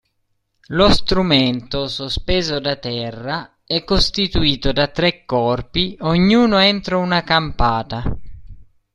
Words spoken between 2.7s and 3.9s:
terra, è